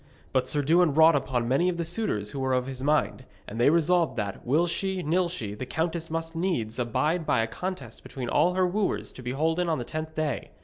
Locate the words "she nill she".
4.65-5.53